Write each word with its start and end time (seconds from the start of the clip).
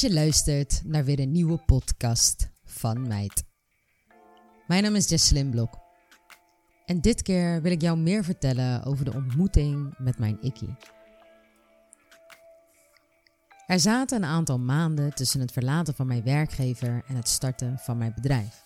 je 0.00 0.12
luistert 0.12 0.82
naar 0.84 1.04
weer 1.04 1.18
een 1.18 1.32
nieuwe 1.32 1.58
podcast 1.58 2.48
van 2.64 3.06
Meid. 3.06 3.44
Mijn 4.66 4.82
naam 4.82 4.94
is 4.94 5.08
Jesselyn 5.08 5.50
Blok. 5.50 5.78
En 6.84 7.00
dit 7.00 7.22
keer 7.22 7.62
wil 7.62 7.72
ik 7.72 7.80
jou 7.80 7.98
meer 7.98 8.24
vertellen 8.24 8.84
over 8.84 9.04
de 9.04 9.12
ontmoeting 9.12 9.94
met 9.98 10.18
mijn 10.18 10.42
Ikkie. 10.42 10.76
Er 13.66 13.80
zaten 13.80 14.16
een 14.16 14.28
aantal 14.28 14.58
maanden 14.58 15.14
tussen 15.14 15.40
het 15.40 15.52
verlaten 15.52 15.94
van 15.94 16.06
mijn 16.06 16.24
werkgever 16.24 17.02
en 17.06 17.16
het 17.16 17.28
starten 17.28 17.78
van 17.78 17.98
mijn 17.98 18.12
bedrijf. 18.14 18.64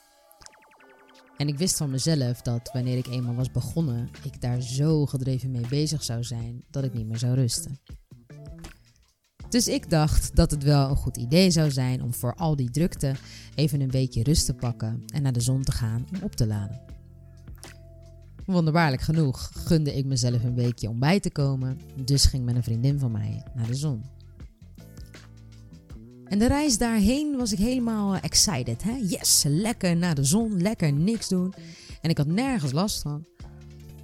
En 1.37 1.49
ik 1.49 1.59
wist 1.59 1.77
van 1.77 1.91
mezelf 1.91 2.41
dat 2.41 2.71
wanneer 2.73 2.97
ik 2.97 3.07
eenmaal 3.07 3.35
was 3.35 3.51
begonnen, 3.51 4.11
ik 4.25 4.41
daar 4.41 4.61
zo 4.61 5.07
gedreven 5.07 5.51
mee 5.51 5.69
bezig 5.69 6.03
zou 6.03 6.25
zijn 6.25 6.65
dat 6.71 6.85
ik 6.85 6.95
niet 6.95 7.07
meer 7.07 7.19
zou 7.19 7.35
rusten. 7.35 7.81
Dus 9.55 9.69
ik 9.69 9.91
dacht 9.91 10.37
dat 10.37 10.51
het 10.51 10.63
wel 10.63 10.91
een 10.91 10.97
goed 10.97 11.17
idee 11.17 11.51
zou 11.51 11.71
zijn 11.71 12.03
om 12.03 12.15
voor 12.15 12.35
al 12.35 12.57
die 12.57 12.71
drukte 12.71 13.15
even 13.55 13.81
een 13.81 13.91
weekje 13.91 14.23
rust 14.23 14.47
te 14.47 14.55
pakken 14.55 15.03
en 15.07 15.23
naar 15.23 15.33
de 15.33 15.41
zon 15.41 15.63
te 15.63 15.73
gaan 15.73 16.07
om 16.15 16.23
op 16.23 16.37
te 16.37 16.47
laden. 16.47 16.81
Wonderbaarlijk 18.47 19.03
genoeg 19.03 19.51
gunde 19.55 19.95
ik 19.95 20.05
mezelf 20.05 20.45
een 20.45 20.55
weekje 20.55 20.89
om 20.89 20.99
bij 20.99 21.21
te 21.21 21.31
komen, 21.31 21.81
dus 22.05 22.25
ging 22.25 22.45
met 22.45 22.57
een 22.57 22.63
vriendin 22.63 22.99
van 22.99 23.11
mij 23.11 23.43
naar 23.55 23.67
de 23.67 23.75
zon. 23.75 24.03
En 26.25 26.39
de 26.39 26.47
reis 26.47 26.79
daarheen 26.79 27.37
was 27.37 27.53
ik 27.53 27.59
helemaal 27.59 28.17
excited. 28.17 28.83
Hè? 28.83 28.97
Yes, 29.03 29.45
lekker 29.47 29.97
naar 29.97 30.15
de 30.15 30.25
zon, 30.25 30.63
lekker 30.63 30.93
niks 30.93 31.29
doen. 31.29 31.55
En 32.01 32.11
ik 32.11 32.19
had 32.19 32.27
nergens 32.27 32.73
last 32.73 33.03
van. 33.03 33.27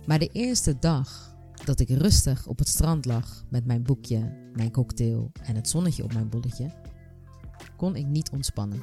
Maar 0.07 0.19
de 0.19 0.31
eerste 0.33 0.77
dag 0.81 1.35
dat 1.65 1.81
ik 1.81 1.89
rustig 1.89 2.47
op 2.47 2.59
het 2.59 2.69
strand 2.69 3.05
lag 3.05 3.45
met 3.49 3.67
mijn 3.67 3.83
boekje, 3.83 4.51
mijn 4.55 4.71
cocktail 4.71 5.31
en 5.43 5.55
het 5.55 5.69
zonnetje 5.69 6.05
op 6.05 6.13
mijn 6.13 6.29
bolletje, 6.29 6.71
kon 7.77 7.97
ik 7.97 8.07
niet 8.07 8.31
ontspannen. 8.31 8.83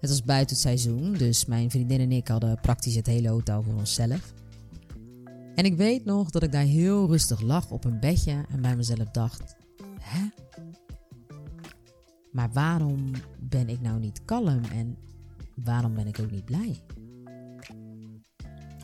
Het 0.00 0.10
was 0.10 0.22
buiten 0.22 0.56
het 0.56 0.64
seizoen, 0.64 1.12
dus 1.12 1.44
mijn 1.44 1.70
vriendin 1.70 2.00
en 2.00 2.12
ik 2.12 2.28
hadden 2.28 2.60
praktisch 2.60 2.94
het 2.94 3.06
hele 3.06 3.28
hotel 3.28 3.62
voor 3.62 3.74
onszelf. 3.74 4.34
En 5.54 5.64
ik 5.64 5.76
weet 5.76 6.04
nog 6.04 6.30
dat 6.30 6.42
ik 6.42 6.52
daar 6.52 6.64
heel 6.64 7.06
rustig 7.06 7.40
lag 7.40 7.70
op 7.70 7.84
een 7.84 8.00
bedje 8.00 8.44
en 8.48 8.62
bij 8.62 8.76
mezelf 8.76 9.10
dacht: 9.10 9.56
hè? 10.00 10.28
Maar 12.32 12.52
waarom 12.52 13.10
ben 13.38 13.68
ik 13.68 13.80
nou 13.80 14.00
niet 14.00 14.24
kalm 14.24 14.64
en 14.64 14.96
waarom 15.54 15.94
ben 15.94 16.06
ik 16.06 16.18
ook 16.20 16.30
niet 16.30 16.44
blij? 16.44 16.82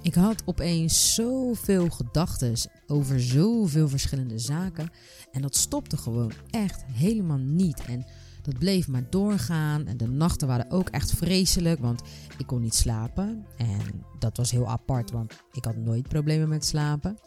Ik 0.03 0.15
had 0.15 0.43
opeens 0.45 1.15
zoveel 1.15 1.91
gedachten 1.91 2.55
over 2.87 3.21
zoveel 3.21 3.89
verschillende 3.89 4.39
zaken. 4.39 4.91
En 5.33 5.43
dat 5.43 5.57
stopte 5.57 5.97
gewoon 5.97 6.33
echt 6.51 6.85
helemaal 6.93 7.39
niet. 7.39 7.85
En 7.85 8.07
dat 8.43 8.59
bleef 8.59 8.89
maar 8.89 9.11
doorgaan. 9.11 9.87
En 9.87 9.97
de 9.97 10.09
nachten 10.09 10.49
waren 10.49 10.71
ook 10.71 10.89
echt 10.89 11.13
vreselijk, 11.13 11.81
want 11.81 12.03
ik 12.39 12.47
kon 12.47 12.61
niet 12.61 12.75
slapen. 12.75 13.47
En 13.57 14.05
dat 14.19 14.37
was 14.37 14.51
heel 14.51 14.69
apart, 14.69 15.11
want 15.11 15.33
ik 15.53 15.65
had 15.65 15.77
nooit 15.77 16.09
problemen 16.09 16.49
met 16.49 16.65
slapen. 16.65 17.19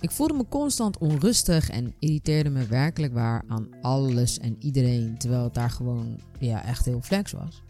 Ik 0.00 0.10
voelde 0.10 0.34
me 0.34 0.48
constant 0.48 0.98
onrustig 0.98 1.70
en 1.70 1.94
irriteerde 1.98 2.50
me 2.50 2.66
werkelijk 2.66 3.12
waar 3.12 3.44
aan 3.48 3.68
alles 3.82 4.38
en 4.38 4.56
iedereen, 4.58 5.18
terwijl 5.18 5.44
het 5.44 5.54
daar 5.54 5.70
gewoon 5.70 6.20
ja, 6.38 6.64
echt 6.64 6.84
heel 6.84 7.00
flex 7.00 7.32
was. 7.32 7.62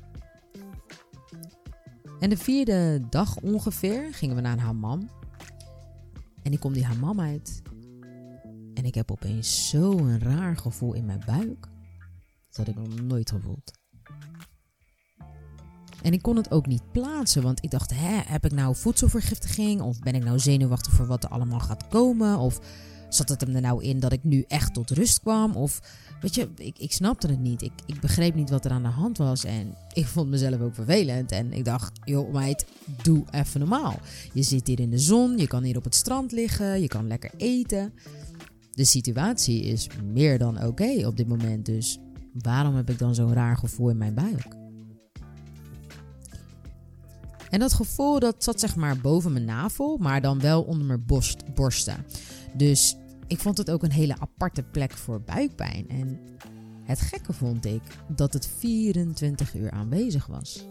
En 2.20 2.30
de 2.30 2.36
vierde 2.36 3.00
dag 3.10 3.36
ongeveer 3.36 4.14
gingen 4.14 4.36
we 4.36 4.42
naar 4.42 4.52
een 4.52 4.58
hammam. 4.58 5.08
En 6.42 6.52
ik 6.52 6.60
kom 6.60 6.72
die 6.72 6.84
hammam 6.84 7.20
uit. 7.20 7.62
En 8.74 8.84
ik 8.84 8.94
heb 8.94 9.10
opeens 9.10 9.68
zo'n 9.68 10.18
raar 10.18 10.56
gevoel 10.56 10.92
in 10.94 11.04
mijn 11.04 11.22
buik. 11.26 11.68
Dat 12.50 12.68
ik 12.68 12.74
nog 12.74 13.00
nooit 13.00 13.30
gevoeld. 13.30 13.72
En 16.02 16.12
ik 16.12 16.22
kon 16.22 16.36
het 16.36 16.50
ook 16.50 16.66
niet 16.66 16.92
plaatsen, 16.92 17.42
want 17.42 17.64
ik 17.64 17.70
dacht, 17.70 17.90
hè, 17.94 18.20
heb 18.32 18.44
ik 18.44 18.52
nou 18.52 18.76
voedselvergiftiging? 18.76 19.80
Of 19.80 19.98
ben 19.98 20.14
ik 20.14 20.24
nou 20.24 20.38
zenuwachtig 20.38 20.92
voor 20.92 21.06
wat 21.06 21.24
er 21.24 21.30
allemaal 21.30 21.60
gaat 21.60 21.88
komen? 21.88 22.38
Of 22.38 22.60
zat 23.14 23.28
het 23.28 23.40
hem 23.40 23.54
er 23.54 23.60
nou 23.60 23.84
in 23.84 24.00
dat 24.00 24.12
ik 24.12 24.24
nu 24.24 24.44
echt 24.48 24.74
tot 24.74 24.90
rust 24.90 25.20
kwam? 25.20 25.56
Of 25.56 25.80
weet 26.20 26.34
je, 26.34 26.48
ik, 26.56 26.78
ik 26.78 26.92
snapte 26.92 27.26
het 27.26 27.40
niet. 27.40 27.62
Ik, 27.62 27.72
ik 27.86 28.00
begreep 28.00 28.34
niet 28.34 28.50
wat 28.50 28.64
er 28.64 28.70
aan 28.70 28.82
de 28.82 28.88
hand 28.88 29.18
was. 29.18 29.44
En 29.44 29.74
ik 29.92 30.06
vond 30.06 30.28
mezelf 30.28 30.60
ook 30.60 30.74
vervelend. 30.74 31.32
En 31.32 31.52
ik 31.52 31.64
dacht, 31.64 31.98
joh 32.04 32.32
meid, 32.32 32.66
doe 33.02 33.24
even 33.30 33.60
normaal. 33.60 33.98
Je 34.32 34.42
zit 34.42 34.66
hier 34.66 34.80
in 34.80 34.90
de 34.90 34.98
zon, 34.98 35.38
je 35.38 35.46
kan 35.46 35.62
hier 35.62 35.76
op 35.76 35.84
het 35.84 35.94
strand 35.94 36.32
liggen, 36.32 36.80
je 36.80 36.88
kan 36.88 37.06
lekker 37.06 37.30
eten. 37.36 37.92
De 38.72 38.84
situatie 38.84 39.62
is 39.62 39.86
meer 40.12 40.38
dan 40.38 40.64
oké 40.64 41.06
op 41.06 41.16
dit 41.16 41.28
moment. 41.28 41.66
Dus 41.66 41.98
waarom 42.32 42.74
heb 42.74 42.90
ik 42.90 42.98
dan 42.98 43.14
zo'n 43.14 43.32
raar 43.32 43.56
gevoel 43.56 43.90
in 43.90 43.96
mijn 43.96 44.14
buik? 44.14 44.58
En 47.50 47.58
dat 47.58 47.72
gevoel 47.72 48.18
dat 48.18 48.44
zat 48.44 48.60
zeg 48.60 48.76
maar 48.76 48.98
boven 48.98 49.32
mijn 49.32 49.44
navel, 49.44 49.96
maar 49.98 50.20
dan 50.20 50.40
wel 50.40 50.62
onder 50.62 50.86
mijn 50.86 51.04
borst, 51.06 51.54
borsten. 51.54 52.04
Dus 52.56 52.96
ik 53.30 53.38
vond 53.38 53.58
het 53.58 53.70
ook 53.70 53.82
een 53.82 53.92
hele 53.92 54.18
aparte 54.18 54.62
plek 54.62 54.92
voor 54.92 55.20
buikpijn. 55.20 55.88
En 55.88 56.20
het 56.84 57.00
gekke 57.00 57.32
vond 57.32 57.64
ik 57.64 57.82
dat 58.08 58.32
het 58.32 58.46
24 58.46 59.54
uur 59.54 59.70
aanwezig 59.70 60.26
was. 60.26 60.64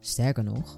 Sterker 0.00 0.44
nog, 0.44 0.74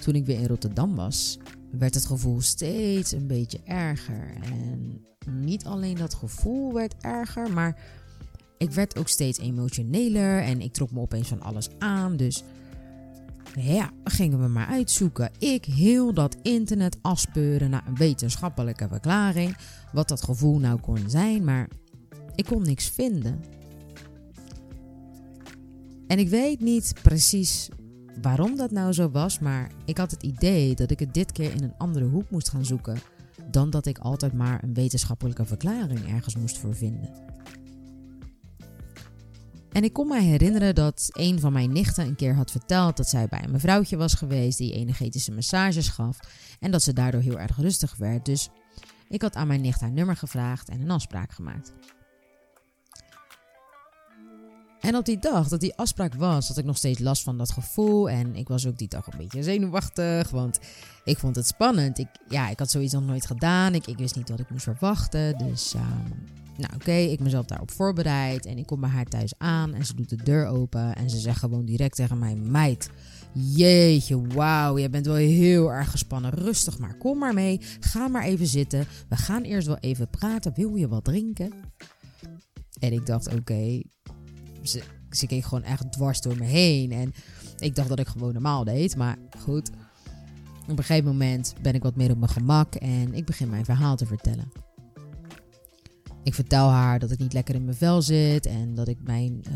toen 0.00 0.14
ik 0.14 0.26
weer 0.26 0.38
in 0.38 0.46
Rotterdam 0.46 0.94
was, 0.94 1.38
werd 1.70 1.94
het 1.94 2.06
gevoel 2.06 2.40
steeds 2.40 3.12
een 3.12 3.26
beetje 3.26 3.60
erger. 3.64 4.30
En 4.42 5.04
niet 5.30 5.64
alleen 5.64 5.96
dat 5.96 6.14
gevoel 6.14 6.72
werd 6.72 6.94
erger, 7.00 7.52
maar 7.52 7.80
ik 8.58 8.70
werd 8.70 8.98
ook 8.98 9.08
steeds 9.08 9.38
emotioneler 9.38 10.42
en 10.42 10.60
ik 10.60 10.72
trok 10.72 10.90
me 10.90 11.00
opeens 11.00 11.28
van 11.28 11.42
alles 11.42 11.68
aan. 11.78 12.16
Dus 12.16 12.42
ja, 13.56 13.90
gingen 14.04 14.40
we 14.40 14.48
maar 14.48 14.66
uitzoeken. 14.66 15.30
Ik 15.38 15.64
heel 15.64 16.14
dat 16.14 16.36
internet 16.42 16.98
afspeuren 17.02 17.70
naar 17.70 17.86
een 17.86 17.96
wetenschappelijke 17.96 18.88
verklaring. 18.88 19.56
Wat 19.92 20.08
dat 20.08 20.22
gevoel 20.22 20.58
nou 20.58 20.80
kon 20.80 20.98
zijn, 21.06 21.44
maar 21.44 21.68
ik 22.34 22.44
kon 22.44 22.62
niks 22.62 22.88
vinden. 22.88 23.40
En 26.06 26.18
ik 26.18 26.28
weet 26.28 26.60
niet 26.60 26.94
precies 27.02 27.68
waarom 28.22 28.56
dat 28.56 28.70
nou 28.70 28.92
zo 28.92 29.10
was, 29.10 29.38
maar 29.38 29.70
ik 29.84 29.98
had 29.98 30.10
het 30.10 30.22
idee 30.22 30.74
dat 30.74 30.90
ik 30.90 30.98
het 30.98 31.14
dit 31.14 31.32
keer 31.32 31.54
in 31.54 31.62
een 31.62 31.76
andere 31.78 32.04
hoek 32.04 32.30
moest 32.30 32.48
gaan 32.48 32.64
zoeken. 32.64 32.98
Dan 33.50 33.70
dat 33.70 33.86
ik 33.86 33.98
altijd 33.98 34.32
maar 34.32 34.62
een 34.62 34.74
wetenschappelijke 34.74 35.44
verklaring 35.44 36.14
ergens 36.14 36.36
moest 36.36 36.58
voor 36.58 36.74
vinden. 36.74 37.10
En 39.76 39.84
ik 39.84 39.92
kon 39.92 40.08
me 40.08 40.20
herinneren 40.20 40.74
dat 40.74 41.08
een 41.12 41.40
van 41.40 41.52
mijn 41.52 41.72
nichten 41.72 42.06
een 42.06 42.16
keer 42.16 42.34
had 42.34 42.50
verteld 42.50 42.96
dat 42.96 43.08
zij 43.08 43.26
bij 43.28 43.44
een 43.44 43.50
mevrouwtje 43.50 43.96
was 43.96 44.14
geweest 44.14 44.58
die 44.58 44.72
energetische 44.72 45.32
massages 45.32 45.88
gaf 45.88 46.18
en 46.60 46.70
dat 46.70 46.82
ze 46.82 46.92
daardoor 46.92 47.20
heel 47.20 47.38
erg 47.38 47.56
rustig 47.56 47.96
werd. 47.96 48.24
Dus 48.24 48.48
ik 49.08 49.22
had 49.22 49.34
aan 49.34 49.46
mijn 49.46 49.60
nicht 49.60 49.80
haar 49.80 49.90
nummer 49.90 50.16
gevraagd 50.16 50.68
en 50.68 50.80
een 50.80 50.90
afspraak 50.90 51.32
gemaakt. 51.32 51.72
En 54.80 54.96
op 54.96 55.04
die 55.04 55.18
dag 55.18 55.48
dat 55.48 55.60
die 55.60 55.76
afspraak 55.76 56.14
was, 56.14 56.48
had 56.48 56.58
ik 56.58 56.64
nog 56.64 56.76
steeds 56.76 57.00
last 57.00 57.22
van 57.22 57.38
dat 57.38 57.52
gevoel. 57.52 58.10
En 58.10 58.36
ik 58.36 58.48
was 58.48 58.66
ook 58.66 58.78
die 58.78 58.88
dag 58.88 59.06
een 59.06 59.18
beetje 59.18 59.42
zenuwachtig, 59.42 60.30
want 60.30 60.58
ik 61.04 61.18
vond 61.18 61.36
het 61.36 61.46
spannend. 61.46 61.98
Ik, 61.98 62.08
ja, 62.28 62.48
ik 62.48 62.58
had 62.58 62.70
zoiets 62.70 62.92
nog 62.92 63.06
nooit 63.06 63.26
gedaan. 63.26 63.74
Ik, 63.74 63.86
ik 63.86 63.98
wist 63.98 64.16
niet 64.16 64.28
wat 64.28 64.40
ik 64.40 64.50
moest 64.50 64.64
verwachten. 64.64 65.38
Dus 65.38 65.74
ehm, 65.74 66.45
nou 66.58 66.74
oké, 66.74 66.92
ik 66.92 67.20
mezelf 67.20 67.46
daarop 67.46 67.70
voorbereid 67.70 68.46
en 68.46 68.58
ik 68.58 68.66
kom 68.66 68.80
bij 68.80 68.90
haar 68.90 69.04
thuis 69.04 69.32
aan 69.38 69.74
en 69.74 69.86
ze 69.86 69.94
doet 69.94 70.08
de 70.08 70.16
deur 70.16 70.46
open 70.46 70.96
en 70.96 71.10
ze 71.10 71.18
zegt 71.18 71.38
gewoon 71.38 71.64
direct 71.64 71.96
tegen 71.96 72.18
mij, 72.18 72.34
meid, 72.34 72.90
jeetje, 73.32 74.26
wauw, 74.26 74.78
jij 74.78 74.90
bent 74.90 75.06
wel 75.06 75.14
heel 75.14 75.72
erg 75.72 75.90
gespannen, 75.90 76.30
rustig 76.30 76.78
maar, 76.78 76.96
kom 76.96 77.18
maar 77.18 77.34
mee, 77.34 77.60
ga 77.80 78.08
maar 78.08 78.24
even 78.24 78.46
zitten, 78.46 78.86
we 79.08 79.16
gaan 79.16 79.42
eerst 79.42 79.66
wel 79.66 79.78
even 79.78 80.10
praten, 80.10 80.52
wil 80.54 80.74
je 80.74 80.88
wat 80.88 81.04
drinken? 81.04 81.52
En 82.78 82.92
ik 82.92 83.06
dacht, 83.06 83.34
oké, 83.34 83.82
ze, 84.62 84.82
ze 85.10 85.26
keek 85.26 85.44
gewoon 85.44 85.64
echt 85.64 85.92
dwars 85.92 86.20
door 86.20 86.36
me 86.36 86.44
heen 86.44 86.92
en 86.92 87.12
ik 87.58 87.74
dacht 87.74 87.88
dat 87.88 87.98
ik 87.98 88.08
gewoon 88.08 88.32
normaal 88.32 88.64
deed, 88.64 88.96
maar 88.96 89.18
goed. 89.38 89.70
Op 90.62 90.78
een 90.78 90.84
gegeven 90.84 91.10
moment 91.10 91.54
ben 91.62 91.74
ik 91.74 91.82
wat 91.82 91.96
meer 91.96 92.10
op 92.10 92.18
mijn 92.18 92.30
gemak 92.30 92.74
en 92.74 93.14
ik 93.14 93.24
begin 93.24 93.50
mijn 93.50 93.64
verhaal 93.64 93.96
te 93.96 94.06
vertellen. 94.06 94.52
Ik 96.26 96.34
vertel 96.34 96.68
haar 96.68 96.98
dat 96.98 97.10
ik 97.10 97.18
niet 97.18 97.32
lekker 97.32 97.54
in 97.54 97.64
mijn 97.64 97.76
vel 97.76 98.02
zit 98.02 98.46
en 98.46 98.74
dat 98.74 98.88
ik 98.88 98.98
mijn 99.02 99.42
uh, 99.48 99.54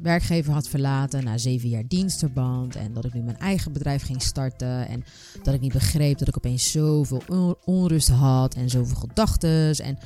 werkgever 0.00 0.52
had 0.52 0.68
verlaten 0.68 1.24
na 1.24 1.38
zeven 1.38 1.68
jaar 1.68 1.88
dienstverband 1.88 2.76
en 2.76 2.92
dat 2.92 3.04
ik 3.04 3.14
nu 3.14 3.22
mijn 3.22 3.38
eigen 3.38 3.72
bedrijf 3.72 4.02
ging 4.02 4.22
starten 4.22 4.88
en 4.88 5.04
dat 5.42 5.54
ik 5.54 5.60
niet 5.60 5.72
begreep 5.72 6.18
dat 6.18 6.28
ik 6.28 6.36
opeens 6.36 6.70
zoveel 6.70 7.56
onrust 7.64 8.08
had 8.08 8.54
en 8.54 8.70
zoveel 8.70 8.96
gedachten 8.96 9.74
en 9.74 9.98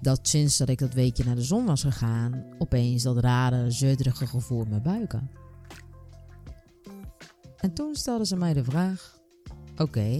dat 0.00 0.28
sinds 0.28 0.56
dat 0.56 0.68
ik 0.68 0.78
dat 0.78 0.94
weekje 0.94 1.24
naar 1.24 1.34
de 1.34 1.42
zon 1.42 1.66
was 1.66 1.82
gegaan 1.82 2.44
opeens 2.58 3.02
dat 3.02 3.18
rare, 3.18 3.70
zeuterige 3.70 4.26
gevoel 4.26 4.62
in 4.62 4.68
mijn 4.68 4.82
buiken. 4.82 5.30
En 7.56 7.72
toen 7.72 7.94
stelde 7.94 8.26
ze 8.26 8.36
mij 8.36 8.52
de 8.52 8.64
vraag: 8.64 9.18
Oké, 9.76 10.18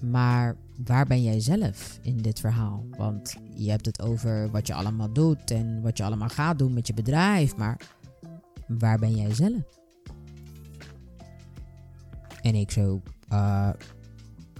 Maar 0.00 0.56
waar 0.84 1.06
ben 1.06 1.22
jij 1.22 1.40
zelf 1.40 1.98
in 2.02 2.16
dit 2.16 2.40
verhaal? 2.40 2.84
Want 2.96 3.36
je 3.54 3.70
hebt 3.70 3.86
het 3.86 4.02
over 4.02 4.50
wat 4.50 4.66
je 4.66 4.74
allemaal 4.74 5.12
doet 5.12 5.50
en 5.50 5.82
wat 5.82 5.96
je 5.96 6.04
allemaal 6.04 6.28
gaat 6.28 6.58
doen 6.58 6.74
met 6.74 6.86
je 6.86 6.94
bedrijf. 6.94 7.56
Maar 7.56 7.80
waar 8.66 8.98
ben 8.98 9.16
jij 9.16 9.34
zelf? 9.34 9.78
En 12.42 12.54
ik 12.54 12.70
zo, 12.70 13.02
uh, 13.32 13.70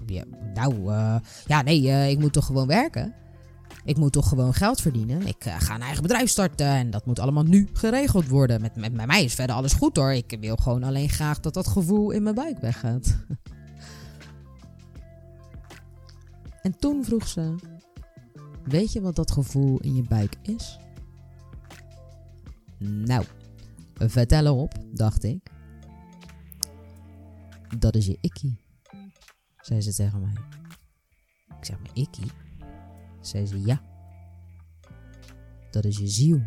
ja, 0.07 0.25
nou, 0.55 0.75
uh, 0.75 1.17
ja, 1.47 1.63
nee, 1.63 1.83
uh, 1.83 2.11
ik 2.11 2.19
moet 2.19 2.33
toch 2.33 2.47
gewoon 2.47 2.67
werken. 2.67 3.15
Ik 3.85 3.97
moet 3.97 4.13
toch 4.13 4.29
gewoon 4.29 4.55
geld 4.55 4.81
verdienen. 4.81 5.27
Ik 5.27 5.45
ga 5.59 5.75
een 5.75 5.83
eigen 5.83 6.03
bedrijf 6.03 6.29
starten 6.29 6.67
en 6.67 6.91
dat 6.91 7.07
moet 7.07 7.19
allemaal 7.19 7.43
nu 7.43 7.69
geregeld 7.73 8.29
worden. 8.29 8.61
Met, 8.61 8.77
met, 8.77 8.93
met 8.93 9.07
mij 9.07 9.25
is 9.25 9.35
verder 9.35 9.57
alles 9.57 9.73
goed 9.73 9.97
hoor. 9.97 10.13
Ik 10.13 10.37
wil 10.41 10.57
gewoon 10.57 10.83
alleen 10.83 11.09
graag 11.09 11.41
dat 11.41 11.55
dat 11.55 11.67
gevoel 11.67 12.11
in 12.11 12.23
mijn 12.23 12.35
buik 12.35 12.59
weggaat. 12.59 13.17
en 16.67 16.79
toen 16.79 17.05
vroeg 17.05 17.29
ze: 17.29 17.55
Weet 18.65 18.93
je 18.93 19.01
wat 19.01 19.17
dat 19.17 19.31
gevoel 19.31 19.81
in 19.81 19.95
je 19.95 20.03
buik 20.03 20.37
is? 20.43 20.79
Nou, 22.79 23.25
vertel 23.95 24.47
erop, 24.47 24.75
dacht 24.93 25.25
ik. 25.25 25.51
Dat 27.79 27.95
is 27.95 28.07
je 28.07 28.19
ikkie, 28.21 28.61
zei 29.61 29.81
ze 29.81 29.95
tegen 29.95 30.21
mij. 30.21 30.33
Ik 31.59 31.65
zeg 31.65 31.79
maar 31.79 31.91
ikkie? 31.95 32.31
Zei 33.21 33.47
ze 33.47 33.61
ja. 33.61 33.81
Dat 35.71 35.85
is 35.85 35.99
je 35.99 36.09
ziel. 36.09 36.43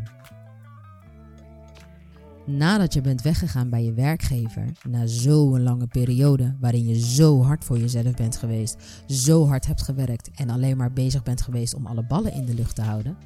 Nadat 2.56 2.94
je 2.94 3.00
bent 3.00 3.22
weggegaan 3.22 3.70
bij 3.70 3.84
je 3.84 3.92
werkgever, 3.92 4.72
na 4.88 5.06
zo'n 5.06 5.62
lange 5.62 5.86
periode 5.86 6.56
waarin 6.60 6.86
je 6.86 7.00
zo 7.00 7.42
hard 7.42 7.64
voor 7.64 7.78
jezelf 7.78 8.14
bent 8.14 8.36
geweest, 8.36 8.76
zo 9.06 9.46
hard 9.46 9.66
hebt 9.66 9.82
gewerkt 9.82 10.30
en 10.34 10.50
alleen 10.50 10.76
maar 10.76 10.92
bezig 10.92 11.22
bent 11.22 11.42
geweest 11.42 11.74
om 11.74 11.86
alle 11.86 12.06
ballen 12.06 12.32
in 12.32 12.44
de 12.44 12.54
lucht 12.54 12.74
te 12.74 12.82
houden, 12.82 13.16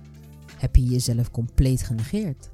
heb 0.58 0.76
je 0.76 0.84
jezelf 0.84 1.30
compleet 1.30 1.82
genegeerd. 1.82 2.50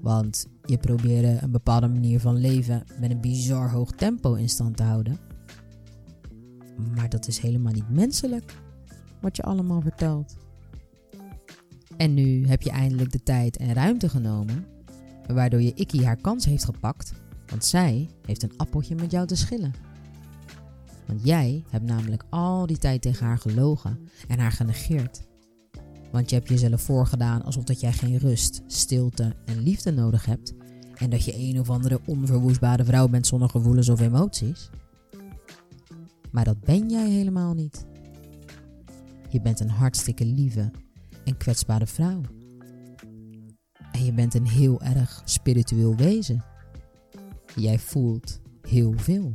Want 0.00 0.46
je 0.64 0.78
probeerde 0.78 1.38
een 1.40 1.50
bepaalde 1.50 1.88
manier 1.88 2.20
van 2.20 2.36
leven 2.36 2.84
met 3.00 3.10
een 3.10 3.20
bizar 3.20 3.70
hoog 3.70 3.90
tempo 3.90 4.34
in 4.34 4.48
stand 4.48 4.76
te 4.76 4.82
houden. 4.82 5.18
Maar 6.94 7.08
dat 7.08 7.26
is 7.26 7.38
helemaal 7.38 7.72
niet 7.72 7.90
menselijk, 7.90 8.54
wat 9.20 9.36
je 9.36 9.42
allemaal 9.42 9.80
vertelt. 9.80 10.36
En 11.96 12.14
nu 12.14 12.46
heb 12.46 12.62
je 12.62 12.70
eindelijk 12.70 13.12
de 13.12 13.22
tijd 13.22 13.56
en 13.56 13.72
ruimte 13.72 14.08
genomen, 14.08 14.66
waardoor 15.26 15.62
je 15.62 15.74
Ikkie 15.74 16.06
haar 16.06 16.20
kans 16.20 16.44
heeft 16.44 16.64
gepakt, 16.64 17.12
want 17.46 17.64
zij 17.64 18.08
heeft 18.26 18.42
een 18.42 18.56
appeltje 18.56 18.94
met 18.94 19.10
jou 19.10 19.26
te 19.26 19.36
schillen. 19.36 19.74
Want 21.06 21.24
jij 21.24 21.64
hebt 21.70 21.84
namelijk 21.84 22.24
al 22.30 22.66
die 22.66 22.78
tijd 22.78 23.02
tegen 23.02 23.26
haar 23.26 23.38
gelogen 23.38 24.08
en 24.28 24.38
haar 24.38 24.52
genegeerd. 24.52 25.26
Want 26.12 26.30
je 26.30 26.36
hebt 26.36 26.48
jezelf 26.48 26.82
voorgedaan 26.82 27.42
alsof 27.42 27.64
dat 27.64 27.80
jij 27.80 27.92
geen 27.92 28.18
rust, 28.18 28.62
stilte 28.66 29.36
en 29.44 29.62
liefde 29.62 29.92
nodig 29.92 30.26
hebt. 30.26 30.54
En 30.94 31.10
dat 31.10 31.24
je 31.24 31.38
een 31.38 31.60
of 31.60 31.70
andere 31.70 32.00
onverwoestbare 32.06 32.84
vrouw 32.84 33.08
bent 33.08 33.26
zonder 33.26 33.48
gevoelens 33.48 33.88
of 33.88 34.00
emoties. 34.00 34.70
Maar 36.30 36.44
dat 36.44 36.60
ben 36.60 36.90
jij 36.90 37.10
helemaal 37.10 37.54
niet. 37.54 37.84
Je 39.28 39.40
bent 39.40 39.60
een 39.60 39.70
hartstikke 39.70 40.24
lieve 40.24 40.70
en 41.24 41.36
kwetsbare 41.36 41.86
vrouw. 41.86 42.20
En 43.94 44.04
je 44.04 44.12
bent 44.12 44.34
een 44.34 44.46
heel 44.46 44.80
erg 44.80 45.22
spiritueel 45.24 45.96
wezen. 45.96 46.44
Jij 47.56 47.78
voelt 47.78 48.40
heel 48.68 48.94
veel. 48.96 49.34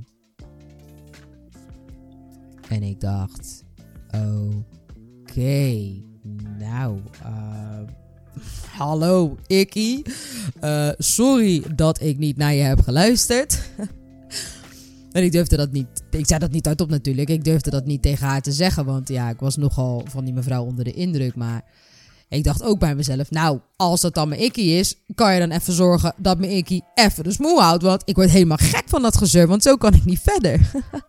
En 2.67 2.83
ik 2.83 2.99
dacht, 2.99 3.63
oké. 4.07 5.73
Nou, 6.57 6.99
uh, 7.23 7.79
hallo 8.77 9.37
Ikkie. 9.47 10.05
Uh, 10.63 10.89
sorry 10.97 11.63
dat 11.75 12.01
ik 12.01 12.17
niet 12.17 12.37
naar 12.37 12.53
je 12.53 12.61
heb 12.61 12.81
geluisterd. 12.81 13.69
en 15.11 15.23
ik 15.23 15.31
durfde 15.31 15.57
dat 15.57 15.71
niet. 15.71 16.03
Ik 16.09 16.27
zei 16.27 16.39
dat 16.39 16.51
niet 16.51 16.65
hardop 16.65 16.89
natuurlijk. 16.89 17.29
Ik 17.29 17.43
durfde 17.43 17.69
dat 17.69 17.85
niet 17.85 18.01
tegen 18.01 18.27
haar 18.27 18.41
te 18.41 18.51
zeggen. 18.51 18.85
Want 18.85 19.07
ja, 19.07 19.29
ik 19.29 19.39
was 19.39 19.57
nogal 19.57 20.03
van 20.05 20.25
die 20.25 20.33
mevrouw 20.33 20.63
onder 20.63 20.83
de 20.83 20.93
indruk. 20.93 21.35
Maar 21.35 21.63
ik 22.29 22.43
dacht 22.43 22.63
ook 22.63 22.79
bij 22.79 22.95
mezelf. 22.95 23.31
Nou, 23.31 23.59
als 23.75 24.01
dat 24.01 24.13
dan 24.13 24.29
mijn 24.29 24.41
Ikkie 24.41 24.77
is. 24.77 24.95
Kan 25.15 25.33
je 25.33 25.39
dan 25.39 25.51
even 25.51 25.73
zorgen 25.73 26.13
dat 26.17 26.39
mijn 26.39 26.51
Ikkie 26.51 26.83
even 26.93 27.23
de 27.23 27.31
smoel 27.31 27.61
houdt. 27.61 27.83
Want 27.83 28.01
ik 28.05 28.15
word 28.15 28.29
helemaal 28.29 28.57
gek 28.57 28.83
van 28.85 29.01
dat 29.01 29.17
gezeur. 29.17 29.47
Want 29.47 29.63
zo 29.63 29.75
kan 29.75 29.93
ik 29.93 30.05
niet 30.05 30.19
verder. 30.19 30.71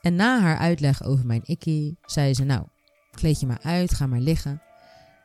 En 0.00 0.14
na 0.14 0.40
haar 0.40 0.58
uitleg 0.58 1.04
over 1.04 1.26
mijn 1.26 1.42
ikkie, 1.44 1.98
zei 2.06 2.34
ze: 2.34 2.44
Nou, 2.44 2.62
kleed 3.10 3.40
je 3.40 3.46
maar 3.46 3.60
uit, 3.62 3.94
ga 3.94 4.06
maar 4.06 4.20
liggen. 4.20 4.62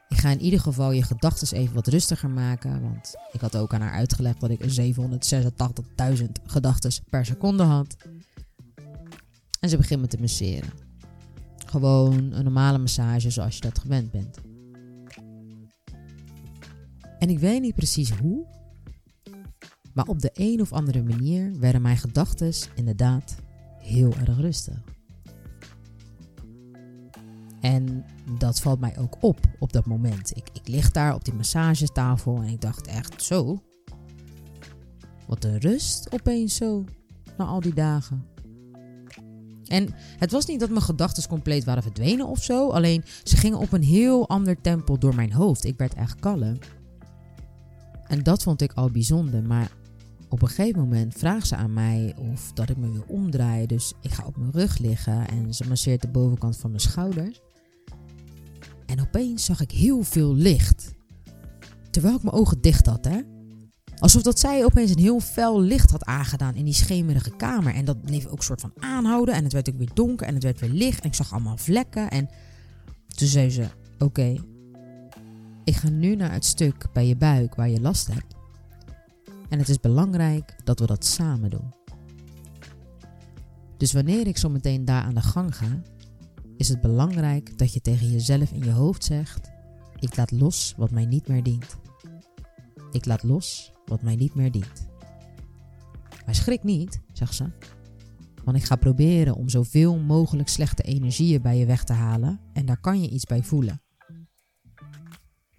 Ik 0.10 0.18
ga 0.18 0.30
in 0.30 0.42
ieder 0.42 0.60
geval 0.60 0.92
je 0.92 1.04
gedachten 1.04 1.58
even 1.58 1.76
wat 1.76 1.88
rustiger 1.88 2.30
maken. 2.30 2.82
Want 2.82 3.16
ik 3.32 3.42
had 3.42 3.56
ook 3.56 3.74
aan 3.74 3.82
haar 3.82 3.94
uitgelegd 3.94 4.40
dat 4.40 4.50
ik 4.50 4.94
786.000 6.16 6.26
gedachten 6.46 6.92
per 7.10 7.26
seconde 7.26 7.64
had. 7.64 7.96
En 9.60 9.70
ze 9.70 9.78
begint 9.78 10.02
me 10.02 10.08
te 10.08 10.18
masseren. 10.20 10.83
Gewoon 11.74 12.32
een 12.32 12.44
normale 12.44 12.78
massage 12.78 13.30
zoals 13.30 13.56
je 13.56 13.62
dat 13.62 13.80
gewend 13.80 14.12
bent. 14.12 14.38
En 17.20 17.30
ik 17.30 17.40
weet 17.40 17.62
niet 17.62 17.76
precies 17.76 18.12
hoe, 18.12 18.46
maar 19.94 20.06
op 20.06 20.20
de 20.20 20.30
een 20.34 20.62
of 20.62 20.74
andere 20.74 21.04
manier 21.04 21.60
werden 21.60 21.82
mijn 21.82 21.98
gedachten 21.98 22.54
inderdaad 22.76 23.36
heel 23.78 24.14
erg 24.14 24.38
rustig. 24.38 24.82
En 27.62 28.06
dat 28.40 28.62
valt 28.62 28.80
mij 28.80 28.98
ook 28.98 29.18
op 29.24 29.40
op 29.60 29.74
dat 29.74 29.86
moment. 29.86 30.38
Ik, 30.38 30.50
ik 30.54 30.68
lig 30.68 30.92
daar 30.92 31.16
op 31.16 31.26
die 31.26 31.34
massagetafel 31.34 32.42
en 32.42 32.48
ik 32.48 32.62
dacht 32.62 32.88
echt 32.88 33.24
zo. 33.24 33.64
Wat 35.28 35.44
een 35.44 35.58
rust 35.58 36.14
opeens 36.14 36.56
zo, 36.56 36.86
na 37.38 37.46
al 37.46 37.60
die 37.60 37.74
dagen. 37.74 38.33
En 39.74 39.90
het 40.18 40.32
was 40.32 40.46
niet 40.46 40.60
dat 40.60 40.70
mijn 40.70 40.82
gedachten 40.82 41.28
compleet 41.28 41.64
waren 41.64 41.84
verdwenen 41.84 42.28
of 42.28 42.44
zo. 42.44 42.70
Alleen 42.70 43.04
ze 43.24 43.38
gingen 43.38 43.58
op 43.58 43.72
een 43.72 43.84
heel 43.84 44.30
ander 44.30 44.62
tempo 44.62 44.98
door 44.98 45.16
mijn 45.16 45.34
hoofd. 45.34 45.66
Ik 45.66 45.78
werd 45.78 45.94
echt 45.94 46.20
kalm. 46.20 46.58
En 48.08 48.24
dat 48.24 48.44
vond 48.44 48.62
ik 48.62 48.74
al 48.74 48.92
bijzonder. 48.92 49.44
Maar 49.44 49.72
op 50.30 50.42
een 50.42 50.48
gegeven 50.48 50.80
moment 50.80 51.14
vraagt 51.14 51.48
ze 51.48 51.56
aan 51.56 51.74
mij 51.74 52.16
of 52.18 52.52
dat 52.54 52.70
ik 52.70 52.78
me 52.78 52.92
wil 52.92 53.04
omdraaien. 53.08 53.68
Dus 53.68 53.94
ik 54.02 54.12
ga 54.12 54.26
op 54.26 54.38
mijn 54.38 54.52
rug 54.52 54.78
liggen 54.78 55.28
en 55.28 55.54
ze 55.54 55.68
masseert 55.68 56.02
de 56.02 56.08
bovenkant 56.08 56.58
van 56.58 56.70
mijn 56.70 56.82
schouders. 56.82 57.40
En 58.86 59.02
opeens 59.02 59.46
zag 59.46 59.62
ik 59.62 59.72
heel 59.72 60.04
veel 60.04 60.36
licht. 60.36 60.94
Terwijl 61.92 62.16
ik 62.16 62.24
mijn 62.24 62.36
ogen 62.36 62.62
dicht 62.62 62.86
had, 62.86 63.06
hè. 63.06 63.33
Alsof 64.04 64.22
dat 64.22 64.40
zij 64.40 64.66
opeens 64.66 64.92
een 64.92 65.00
heel 65.00 65.20
fel 65.20 65.62
licht 65.62 65.92
had 65.92 66.06
aangedaan 66.06 66.56
in 66.56 66.66
die 66.66 66.74
schemerige 66.74 67.36
kamer. 67.36 67.74
En 67.74 67.86
dat 67.86 68.02
bleef 68.02 68.26
ook 68.26 68.44
soort 68.44 68.62
van 68.62 68.74
aanhouden. 68.80 69.36
En 69.36 69.44
het 69.44 69.54
werd 69.54 69.70
ook 69.70 69.78
weer 69.78 69.94
donker 69.94 70.28
en 70.28 70.34
het 70.34 70.44
werd 70.44 70.60
weer 70.60 70.70
licht. 70.70 71.02
En 71.02 71.08
ik 71.08 71.16
zag 71.16 71.32
allemaal 71.32 71.58
vlekken. 71.58 72.10
En 72.10 72.30
toen 73.08 73.28
zei 73.28 73.50
ze: 73.50 73.68
Oké, 74.00 74.36
ik 75.64 75.76
ga 75.76 75.90
nu 75.90 76.16
naar 76.16 76.32
het 76.32 76.46
stuk 76.46 76.88
bij 76.94 77.08
je 77.08 77.16
buik 77.16 77.56
waar 77.56 77.70
je 77.70 77.82
last 77.82 78.08
hebt. 78.08 78.36
En 79.50 79.60
het 79.60 79.70
is 79.70 79.80
belangrijk 79.80 80.56
dat 80.64 80.80
we 80.80 80.86
dat 80.86 81.06
samen 81.06 81.50
doen. 81.50 81.74
Dus 83.78 83.94
wanneer 83.94 84.28
ik 84.28 84.38
zo 84.38 84.50
meteen 84.50 84.86
daar 84.86 85.04
aan 85.04 85.16
de 85.16 85.22
gang 85.22 85.58
ga, 85.58 85.82
is 86.58 86.70
het 86.70 86.82
belangrijk 86.82 87.58
dat 87.58 87.74
je 87.74 87.82
tegen 87.82 88.12
jezelf 88.12 88.52
in 88.52 88.64
je 88.64 88.72
hoofd 88.72 89.04
zegt: 89.04 89.50
Ik 90.00 90.16
laat 90.16 90.32
los 90.32 90.74
wat 90.78 90.92
mij 90.92 91.06
niet 91.06 91.28
meer 91.28 91.44
dient. 91.44 91.78
Ik 92.92 93.06
laat 93.06 93.24
los 93.24 93.73
wat 93.86 94.02
mij 94.02 94.16
niet 94.16 94.36
meer 94.36 94.52
dient. 94.52 94.88
Maar 96.26 96.36
schrik 96.36 96.64
niet, 96.64 97.00
zegt 97.14 97.36
ze. 97.36 97.46
Want 98.44 98.58
ik 98.58 98.64
ga 98.64 98.76
proberen 98.76 99.36
om 99.36 99.50
zoveel 99.50 99.98
mogelijk 99.98 100.50
slechte 100.50 100.84
energieën 100.84 101.42
bij 101.42 101.58
je 101.58 101.66
weg 101.66 101.84
te 101.84 101.94
halen 101.94 102.40
en 102.54 102.66
daar 102.66 102.80
kan 102.80 103.02
je 103.02 103.10
iets 103.10 103.26
bij 103.26 103.44
voelen. 103.44 103.82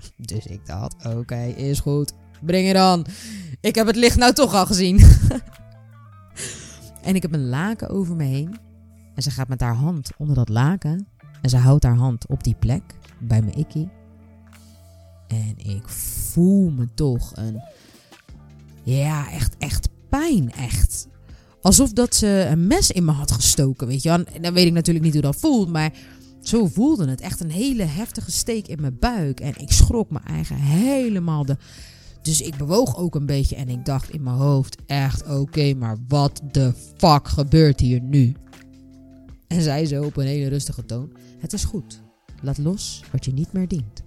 Dus 0.17 0.47
ik 0.47 0.67
dacht, 0.67 1.07
oké, 1.07 1.45
is 1.45 1.81
goed. 1.81 2.13
Breng 2.43 2.67
het 2.67 2.77
dan. 2.77 3.07
Ik 3.61 3.75
heb 3.75 3.87
het 3.87 3.97
licht 3.97 4.17
nou 4.17 4.33
toch 4.33 4.55
al 4.55 4.67
gezien. 4.67 4.99
en 7.09 7.15
ik 7.15 7.23
heb 7.23 7.33
een 7.33 7.49
laken 7.49 7.89
over 7.89 8.17
me 8.17 8.25
heen. 8.25 8.59
En 9.15 9.23
ze 9.23 9.31
gaat 9.31 9.49
met 9.49 9.61
haar 9.61 9.75
hand 9.75 10.11
onder 10.17 10.37
dat 10.37 10.49
laken. 10.49 11.09
En 11.43 11.51
ze 11.51 11.57
houdt 11.57 11.85
haar 11.85 11.97
hand 11.97 12.27
op 12.27 12.45
die 12.45 12.55
plek 12.55 12.83
bij 13.21 13.43
mijn 13.43 13.59
ikkie. 13.59 13.89
En 15.27 15.55
ik 15.57 15.89
voel 15.89 16.71
me 16.71 16.95
toch 16.95 17.37
een. 17.37 17.63
Ja, 18.85 19.31
echt, 19.31 19.55
echt 19.59 19.89
pijn. 20.09 20.53
Echt. 20.53 21.09
Alsof 21.61 21.93
dat 21.93 22.15
ze 22.15 22.47
een 22.51 22.67
mes 22.67 22.91
in 22.91 23.05
me 23.05 23.13
had 23.13 23.31
gestoken. 23.31 23.87
Weet 23.87 24.03
je. 24.03 24.11
En 24.11 24.43
dan 24.43 24.53
weet 24.53 24.67
ik 24.67 24.73
natuurlijk 24.73 25.05
niet 25.05 25.15
hoe 25.15 25.23
dat 25.23 25.37
voelt. 25.37 25.69
Maar 25.69 25.93
zo 26.43 26.67
voelde 26.67 27.09
het. 27.09 27.21
Echt 27.21 27.41
een 27.41 27.51
hele 27.51 27.83
heftige 27.83 28.31
steek 28.31 28.69
in 28.69 28.81
mijn 28.81 28.99
buik. 28.99 29.41
En 29.41 29.55
ik 29.57 29.73
schrok 29.73 30.11
me 30.11 30.19
eigen 30.19 30.57
helemaal 30.57 31.45
de 31.45 31.57
Dus 32.23 32.41
ik 32.41 32.57
bewoog 32.57 32.97
ook 32.97 33.15
een 33.15 33.27
beetje 33.27 33.57
en 33.57 33.69
ik 33.69 33.85
dacht 33.85 34.11
in 34.11 34.23
mijn 34.23 34.37
hoofd: 34.37 34.77
echt 34.87 35.29
oké, 35.29 35.75
maar 35.75 35.97
wat 36.09 36.41
de 36.51 36.73
fuck 36.97 37.29
gebeurt 37.29 37.81
hier 37.81 38.01
nu? 38.01 38.35
En 39.47 39.63
zei 39.63 39.87
zo 39.87 40.03
op 40.03 40.17
een 40.17 40.27
hele 40.27 40.49
rustige 40.49 40.85
toon: 40.85 41.11
Het 41.39 41.53
is 41.53 41.65
goed. 41.65 42.03
Laat 42.43 42.59
los 42.59 43.03
wat 43.13 43.25
je 43.25 43.33
niet 43.33 43.53
meer 43.53 43.69
dient. 43.69 44.04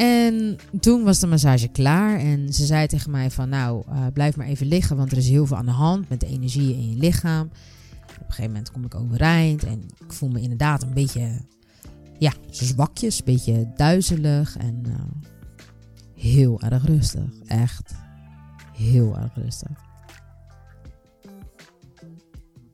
En 0.00 0.56
toen 0.80 1.02
was 1.02 1.18
de 1.18 1.26
massage 1.26 1.68
klaar 1.68 2.18
en 2.18 2.52
ze 2.52 2.66
zei 2.66 2.86
tegen 2.86 3.10
mij 3.10 3.30
van 3.30 3.48
nou, 3.48 3.84
uh, 3.88 4.06
blijf 4.12 4.36
maar 4.36 4.46
even 4.46 4.66
liggen, 4.66 4.96
want 4.96 5.12
er 5.12 5.18
is 5.18 5.28
heel 5.28 5.46
veel 5.46 5.56
aan 5.56 5.64
de 5.64 5.70
hand 5.70 6.08
met 6.08 6.20
de 6.20 6.26
energie 6.26 6.74
in 6.74 6.90
je 6.90 6.96
lichaam. 6.96 7.50
Op 8.02 8.16
een 8.18 8.24
gegeven 8.26 8.50
moment 8.50 8.70
kom 8.70 8.84
ik 8.84 8.94
overeind 8.94 9.64
en 9.64 9.82
ik 10.04 10.12
voel 10.12 10.28
me 10.28 10.40
inderdaad 10.40 10.82
een 10.82 10.94
beetje, 10.94 11.40
ja, 12.18 12.32
zwakjes, 12.50 13.18
een 13.18 13.24
beetje 13.24 13.72
duizelig 13.76 14.56
en 14.56 14.82
uh, 14.86 14.94
heel 16.14 16.60
erg 16.60 16.84
rustig. 16.86 17.30
Echt 17.46 17.94
heel 18.76 19.18
erg 19.18 19.34
rustig. 19.34 19.88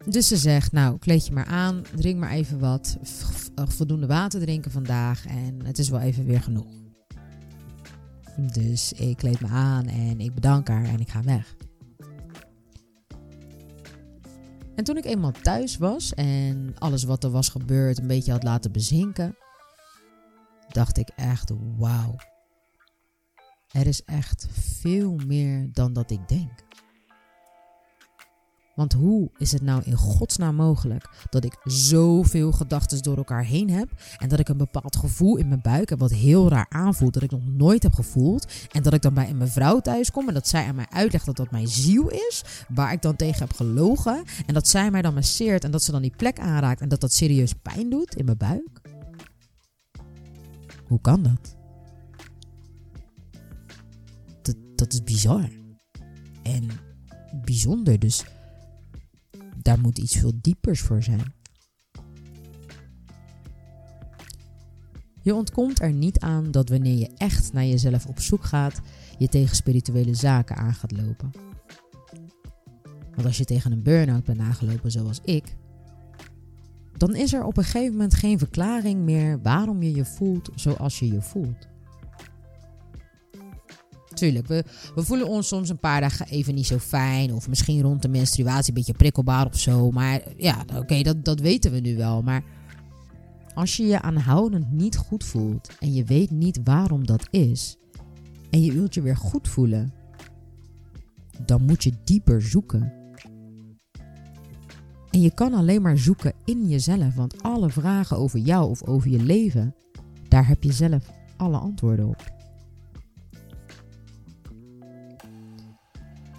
Dus 0.05 0.29
ze 0.29 0.37
zegt, 0.37 0.73
nou, 0.73 0.99
kleed 0.99 1.27
je 1.27 1.33
maar 1.33 1.47
aan, 1.47 1.83
drink 1.95 2.19
maar 2.19 2.31
even 2.31 2.59
wat, 2.59 2.97
voldoende 3.55 4.07
water 4.07 4.41
drinken 4.41 4.71
vandaag 4.71 5.27
en 5.27 5.65
het 5.65 5.79
is 5.79 5.89
wel 5.89 6.01
even 6.01 6.25
weer 6.25 6.43
genoeg. 6.43 6.86
Dus 8.37 8.93
ik 8.93 9.17
kleed 9.17 9.41
me 9.41 9.49
aan 9.49 9.87
en 9.87 10.21
ik 10.21 10.35
bedank 10.35 10.69
haar 10.69 10.85
en 10.85 11.01
ik 11.01 11.09
ga 11.09 11.23
weg. 11.23 11.57
En 14.75 14.85
toen 14.85 14.97
ik 14.97 15.05
eenmaal 15.05 15.33
thuis 15.33 15.77
was 15.77 16.15
en 16.15 16.75
alles 16.79 17.05
wat 17.05 17.25
er 17.25 17.31
was 17.31 17.49
gebeurd 17.49 17.99
een 17.99 18.07
beetje 18.07 18.33
had 18.33 18.43
laten 18.43 18.73
bezinken, 18.73 19.37
dacht 20.69 20.99
ik 20.99 21.09
echt: 21.09 21.53
wauw. 21.77 22.17
Er 23.71 23.87
is 23.87 24.05
echt 24.05 24.47
veel 24.51 25.17
meer 25.27 25.69
dan 25.73 25.93
dat 25.93 26.11
ik 26.11 26.29
denk. 26.29 26.66
Want 28.77 28.93
hoe 28.93 29.31
is 29.39 29.53
het 29.53 29.63
nou 29.63 29.83
in 29.85 29.97
godsnaam 29.97 30.55
mogelijk 30.55 31.09
dat 31.31 31.45
ik 31.45 31.57
zoveel 31.65 32.53
gedachten 32.53 33.03
door 33.03 33.17
elkaar 33.17 33.45
heen 33.45 33.71
heb 33.71 33.89
en 34.19 34.29
dat 34.29 34.39
ik 34.39 34.49
een 34.49 34.57
bepaald 34.57 34.97
gevoel 34.97 35.37
in 35.37 35.49
mijn 35.49 35.61
buik 35.61 35.89
heb 35.89 35.99
wat 35.99 36.11
heel 36.11 36.49
raar 36.49 36.67
aanvoelt, 36.69 37.15
dat 37.15 37.23
ik 37.23 37.31
nog 37.31 37.47
nooit 37.47 37.83
heb 37.83 37.93
gevoeld 37.93 38.53
en 38.71 38.83
dat 38.83 38.93
ik 38.95 39.03
dan 39.03 39.15
bij 39.15 39.29
een 39.29 39.37
mevrouw 39.37 39.81
thuis 39.81 40.11
kom 40.11 40.29
en 40.29 40.35
dat 40.35 40.49
zij 40.49 40.67
aan 40.67 40.75
mij 40.75 40.87
uitlegt 40.91 41.27
dat 41.27 41.37
dat 41.37 41.51
mijn 41.51 41.69
ziel 41.69 42.09
is, 42.09 42.43
waar 42.69 42.93
ik 42.93 43.03
dan 43.03 43.17
tegen 43.17 43.41
heb 43.41 43.53
gelogen 43.53 44.23
en 44.47 44.55
dat 44.55 44.69
zij 44.69 44.91
mij 44.91 45.03
dan 45.03 45.15
masseert 45.15 45.65
en 45.65 45.71
dat 45.71 45.83
ze 45.83 45.93
dan 45.93 46.03
die 46.03 46.17
plek 46.17 46.39
aanraakt 46.39 46.81
en 46.81 46.89
dat 46.89 47.01
dat 47.01 47.13
serieus 47.13 47.53
pijn 47.53 47.91
doet 47.91 48.15
in 48.15 48.25
mijn 48.25 48.37
buik? 48.39 48.81
Hoe 50.87 51.01
kan 51.01 51.23
dat? 51.23 51.57
Dat, 54.43 54.57
dat 54.75 54.93
is 54.93 55.03
bizar. 55.03 55.51
En 56.43 56.69
bijzonder 57.45 57.99
dus 57.99 58.25
daar 59.67 59.81
moet 59.81 59.99
iets 59.99 60.17
veel 60.17 60.33
diepers 60.41 60.81
voor 60.81 61.03
zijn. 61.03 61.35
Je 65.23 65.35
ontkomt 65.35 65.81
er 65.81 65.93
niet 65.93 66.21
aan 66.21 66.51
dat 66.51 66.69
wanneer 66.69 66.99
je 66.99 67.11
echt 67.17 67.53
naar 67.53 67.65
jezelf 67.65 68.07
op 68.07 68.21
zoek 68.21 68.45
gaat, 68.45 68.81
je 69.19 69.29
tegen 69.29 69.57
spirituele 69.57 70.15
zaken 70.15 70.57
aan 70.57 70.75
gaat 70.75 70.93
lopen. 70.93 71.31
Want 73.15 73.27
als 73.27 73.39
je 73.39 73.45
tegen 73.45 73.73
een 73.73 73.83
burn-out 73.83 74.25
bent 74.25 74.41
aangelopen 74.41 74.91
zoals 74.91 75.21
ik, 75.25 75.57
dan 76.97 77.15
is 77.15 77.33
er 77.33 77.45
op 77.45 77.57
een 77.57 77.65
gegeven 77.65 77.93
moment 77.93 78.15
geen 78.15 78.39
verklaring 78.39 79.01
meer 79.01 79.43
waarom 79.43 79.83
je 79.83 79.95
je 79.95 80.05
voelt 80.05 80.51
zoals 80.55 80.99
je 80.99 81.13
je 81.13 81.23
voelt. 81.23 81.69
Tuurlijk, 84.17 84.47
we, 84.47 84.65
we 84.95 85.03
voelen 85.03 85.29
ons 85.29 85.49
soms 85.49 85.69
een 85.69 85.79
paar 85.79 86.01
dagen 86.01 86.27
even 86.27 86.55
niet 86.55 86.67
zo 86.67 86.79
fijn. 86.79 87.33
Of 87.33 87.49
misschien 87.49 87.83
rond 87.83 88.03
de 88.03 88.09
menstruatie 88.09 88.69
een 88.69 88.75
beetje 88.75 88.93
prikkelbaar 88.93 89.47
of 89.47 89.59
zo. 89.59 89.91
Maar 89.91 90.23
ja, 90.37 90.65
oké, 90.77 91.03
dat, 91.03 91.25
dat 91.25 91.41
weten 91.41 91.73
we 91.73 91.81
nu 91.81 91.97
wel. 91.97 92.23
Maar 92.23 92.45
als 93.55 93.77
je 93.77 93.87
je 93.87 94.03
aanhoudend 94.03 94.73
niet 94.73 94.97
goed 94.97 95.25
voelt 95.25 95.71
en 95.81 95.95
je 95.95 96.05
weet 96.05 96.31
niet 96.31 96.61
waarom 96.65 97.07
dat 97.07 97.27
is. 97.31 97.77
En 98.51 98.63
je 98.63 98.73
wilt 98.73 98.95
je 98.95 99.03
weer 99.03 99.17
goed 99.17 99.49
voelen. 99.49 99.93
Dan 101.45 101.63
moet 101.63 101.85
je 101.85 101.93
dieper 102.05 102.43
zoeken. 102.43 102.93
En 105.11 105.21
je 105.21 105.35
kan 105.35 105.55
alleen 105.55 105.83
maar 105.83 105.99
zoeken 105.99 106.33
in 106.45 106.69
jezelf. 106.69 107.15
Want 107.15 107.43
alle 107.43 107.71
vragen 107.71 108.17
over 108.17 108.39
jou 108.39 108.71
of 108.71 108.83
over 108.83 109.11
je 109.11 109.23
leven, 109.23 109.75
daar 110.29 110.49
heb 110.49 110.63
je 110.63 110.73
zelf 110.73 111.11
alle 111.37 111.59
antwoorden 111.59 112.07
op. 112.07 112.36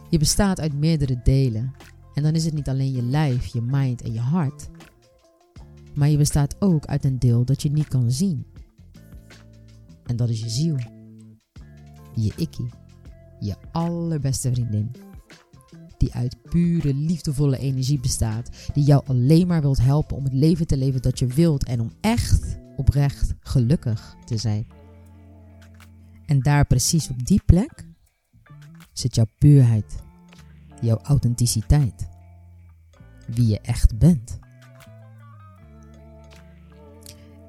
Je 0.10 0.18
bestaat 0.18 0.60
uit 0.60 0.74
meerdere 0.74 1.20
delen. 1.24 1.74
En 2.14 2.24
dan 2.24 2.36
is 2.36 2.46
het 2.46 2.54
niet 2.54 2.70
alleen 2.70 2.92
je 2.92 3.04
lijf, 3.04 3.46
je 3.46 3.62
mind 3.62 4.02
en 4.02 4.14
je 4.14 4.20
hart. 4.20 4.70
Maar 5.96 6.10
je 6.10 6.18
bestaat 6.18 6.56
ook 6.60 6.86
uit 6.86 7.06
een 7.06 7.20
deel 7.20 7.46
dat 7.46 7.62
je 7.62 7.72
niet 7.72 7.88
kan 7.88 8.12
zien. 8.12 8.46
En 10.06 10.16
dat 10.16 10.30
is 10.30 10.40
je 10.40 10.50
ziel. 10.50 10.78
Je 12.16 12.32
ikkie. 12.36 12.70
Je 13.40 13.56
allerbeste 13.72 14.52
vriendin. 14.52 14.92
Die 15.98 16.14
uit 16.14 16.38
pure, 16.42 16.94
liefdevolle 16.94 17.58
energie 17.58 18.00
bestaat. 18.00 18.50
Die 18.74 18.84
jou 18.84 19.04
alleen 19.06 19.48
maar 19.48 19.62
wilt 19.62 19.82
helpen 19.82 20.18
om 20.18 20.24
het 20.24 20.34
leven 20.34 20.68
te 20.68 20.78
leven 20.78 21.02
dat 21.02 21.20
je 21.20 21.28
wilt. 21.28 21.64
En 21.64 21.80
om 21.80 21.92
echt, 22.02 22.58
oprecht, 22.76 23.34
gelukkig 23.40 24.16
te 24.26 24.38
zijn. 24.38 24.68
En 26.26 26.40
daar 26.40 26.66
precies 26.66 27.10
op 27.10 27.26
die 27.26 27.42
plek 27.46 27.87
zit 29.00 29.16
jouw 29.16 29.28
puurheid, 29.38 30.04
jouw 30.82 30.98
authenticiteit, 30.98 32.08
wie 33.28 33.48
je 33.48 33.62
echt 33.62 33.98
bent. 33.98 34.40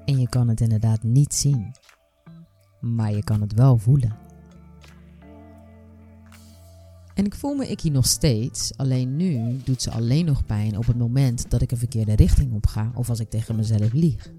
En 0.05 0.19
je 0.19 0.29
kan 0.29 0.47
het 0.47 0.61
inderdaad 0.61 1.03
niet 1.03 1.33
zien, 1.33 1.71
maar 2.79 3.11
je 3.11 3.23
kan 3.23 3.41
het 3.41 3.53
wel 3.53 3.77
voelen. 3.77 4.17
En 7.13 7.25
ik 7.25 7.35
voel 7.35 7.55
me 7.55 7.67
ik 7.67 7.81
hier 7.81 7.91
nog 7.91 8.07
steeds, 8.07 8.77
alleen 8.77 9.15
nu 9.15 9.57
doet 9.63 9.81
ze 9.81 9.91
alleen 9.91 10.25
nog 10.25 10.45
pijn 10.45 10.77
op 10.77 10.85
het 10.85 10.97
moment 10.97 11.49
dat 11.49 11.61
ik 11.61 11.71
een 11.71 11.77
verkeerde 11.77 12.15
richting 12.15 12.53
op 12.53 12.67
ga 12.67 12.91
of 12.95 13.09
als 13.09 13.19
ik 13.19 13.29
tegen 13.29 13.55
mezelf 13.55 13.93
lieg. 13.93 14.31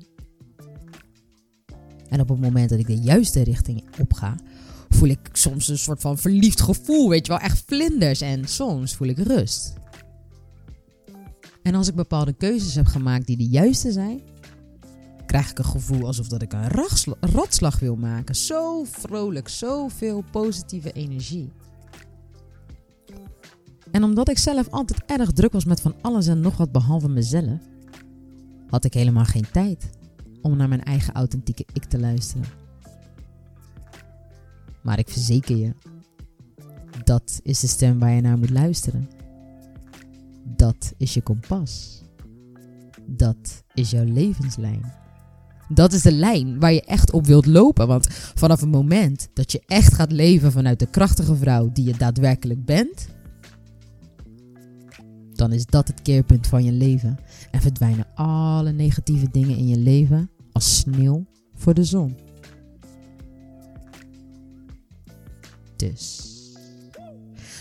En 2.08 2.20
op 2.20 2.28
het 2.28 2.40
moment 2.40 2.70
dat 2.70 2.78
ik 2.78 2.86
de 2.86 2.98
juiste 2.98 3.42
richting 3.42 3.84
op 3.98 4.12
ga, 4.12 4.36
voel 4.90 5.08
ik 5.08 5.28
soms 5.32 5.68
een 5.68 5.78
soort 5.78 6.00
van 6.00 6.18
verliefd 6.18 6.60
gevoel, 6.60 7.08
weet 7.08 7.26
je 7.26 7.32
wel, 7.32 7.40
echt 7.40 7.62
vlinders. 7.66 8.20
En 8.20 8.48
soms 8.48 8.94
voel 8.94 9.08
ik 9.08 9.18
rust. 9.18 9.72
En 11.62 11.74
als 11.74 11.88
ik 11.88 11.94
bepaalde 11.94 12.32
keuzes 12.32 12.74
heb 12.74 12.86
gemaakt 12.86 13.26
die 13.26 13.36
de 13.36 13.46
juiste 13.48 13.92
zijn, 13.92 14.20
krijg 15.26 15.50
ik 15.50 15.58
een 15.58 15.64
gevoel 15.64 16.06
alsof 16.06 16.28
dat 16.28 16.42
ik 16.42 16.52
een 16.52 16.68
ratslag 17.20 17.78
wil 17.78 17.96
maken. 17.96 18.34
Zo 18.34 18.84
vrolijk, 18.84 19.48
zoveel 19.48 20.24
positieve 20.30 20.92
energie. 20.92 21.52
En 23.90 24.04
omdat 24.04 24.28
ik 24.28 24.38
zelf 24.38 24.68
altijd 24.68 25.02
erg 25.06 25.32
druk 25.32 25.52
was 25.52 25.64
met 25.64 25.80
van 25.80 25.94
alles 26.00 26.26
en 26.26 26.40
nog 26.40 26.56
wat 26.56 26.72
behalve 26.72 27.08
mezelf, 27.08 27.58
had 28.68 28.84
ik 28.84 28.94
helemaal 28.94 29.24
geen 29.24 29.50
tijd 29.52 29.90
om 30.42 30.56
naar 30.56 30.68
mijn 30.68 30.84
eigen 30.84 31.14
authentieke 31.14 31.64
ik 31.72 31.84
te 31.84 31.98
luisteren. 31.98 32.59
Maar 34.82 34.98
ik 34.98 35.08
verzeker 35.08 35.56
je, 35.56 35.72
dat 37.04 37.40
is 37.42 37.60
de 37.60 37.66
stem 37.66 37.98
waar 37.98 38.12
je 38.12 38.20
naar 38.20 38.38
moet 38.38 38.50
luisteren. 38.50 39.08
Dat 40.44 40.92
is 40.96 41.14
je 41.14 41.22
kompas. 41.22 42.02
Dat 43.06 43.64
is 43.74 43.90
jouw 43.90 44.04
levenslijn. 44.04 44.92
Dat 45.68 45.92
is 45.92 46.02
de 46.02 46.12
lijn 46.12 46.58
waar 46.58 46.72
je 46.72 46.82
echt 46.82 47.12
op 47.12 47.26
wilt 47.26 47.46
lopen. 47.46 47.86
Want 47.86 48.06
vanaf 48.34 48.60
het 48.60 48.70
moment 48.70 49.28
dat 49.32 49.52
je 49.52 49.62
echt 49.66 49.94
gaat 49.94 50.12
leven 50.12 50.52
vanuit 50.52 50.78
de 50.78 50.86
krachtige 50.86 51.36
vrouw 51.36 51.70
die 51.72 51.84
je 51.84 51.96
daadwerkelijk 51.96 52.64
bent, 52.64 53.08
dan 55.32 55.52
is 55.52 55.66
dat 55.66 55.88
het 55.88 56.02
keerpunt 56.02 56.46
van 56.46 56.64
je 56.64 56.72
leven. 56.72 57.18
En 57.50 57.60
verdwijnen 57.60 58.06
alle 58.14 58.72
negatieve 58.72 59.28
dingen 59.30 59.56
in 59.56 59.68
je 59.68 59.78
leven 59.78 60.30
als 60.52 60.76
sneeuw 60.76 61.26
voor 61.54 61.74
de 61.74 61.84
zon. 61.84 62.29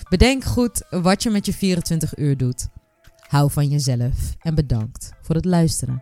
Bedenk 0.09 0.43
goed 0.43 0.83
wat 0.89 1.23
je 1.23 1.29
met 1.29 1.45
je 1.45 1.53
24 1.53 2.17
uur 2.17 2.37
doet. 2.37 2.67
Hou 3.27 3.51
van 3.51 3.67
jezelf 3.67 4.35
en 4.39 4.55
bedankt 4.55 5.11
voor 5.21 5.35
het 5.35 5.45
luisteren. 5.45 6.01